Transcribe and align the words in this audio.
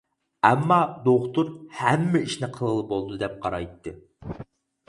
ئەمما، 0.47 0.77
دوختۇر 1.07 1.51
ھەممە 1.81 2.23
ئىشنى 2.23 2.51
قىلغىلى 2.57 2.89
بولىدۇ 2.95 3.21
دەپ 3.25 3.37
قارايتتى. 3.45 3.95